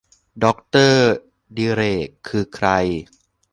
[0.43, 1.09] ดอกเตอร์
[1.57, 2.67] ดิเรก คือใคร